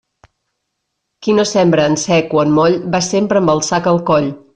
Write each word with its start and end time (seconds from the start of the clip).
Qui 1.27 1.35
no 1.39 1.45
sembra 1.49 1.85
en 1.91 1.97
sec 2.05 2.33
o 2.39 2.41
en 2.45 2.55
moll, 2.57 2.79
va 2.97 3.03
sempre 3.09 3.43
amb 3.43 3.55
el 3.55 3.63
sac 3.69 3.91
al 3.93 4.03
coll. 4.13 4.33